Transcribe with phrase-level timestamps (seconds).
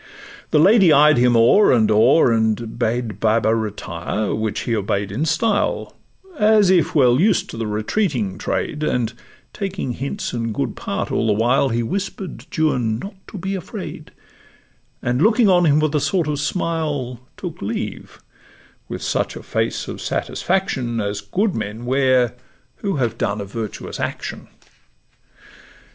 [0.49, 5.25] The lady eyed him o'er and o'er, and bade Baba retire, which he obey'd in
[5.25, 5.95] style,
[6.39, 9.13] As if well used to the retreating trade; And
[9.53, 14.09] taking hints in good part all the while, He whisper'd Juan not to be afraid,
[15.03, 18.23] And looking on him with a sort of smile, Took leave,
[18.89, 22.33] with such a face of satisfaction As good men wear
[22.77, 24.47] who have done a virtuous action.